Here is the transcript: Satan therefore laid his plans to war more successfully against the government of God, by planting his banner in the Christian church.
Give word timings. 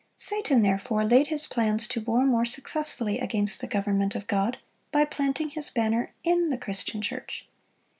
Satan 0.17 0.63
therefore 0.63 1.05
laid 1.05 1.27
his 1.27 1.45
plans 1.45 1.85
to 1.89 2.01
war 2.01 2.25
more 2.25 2.43
successfully 2.43 3.19
against 3.19 3.61
the 3.61 3.67
government 3.67 4.15
of 4.15 4.25
God, 4.25 4.57
by 4.91 5.05
planting 5.05 5.49
his 5.51 5.69
banner 5.69 6.11
in 6.23 6.49
the 6.49 6.57
Christian 6.57 7.03
church. 7.03 7.47